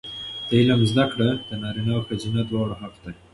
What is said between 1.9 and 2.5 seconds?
او ښځینه